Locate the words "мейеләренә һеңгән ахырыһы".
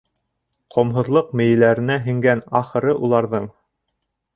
1.41-3.01